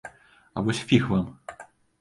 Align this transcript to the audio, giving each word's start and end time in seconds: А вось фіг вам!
А 0.53 0.63
вось 0.69 0.81
фіг 0.93 1.07
вам! 1.13 1.31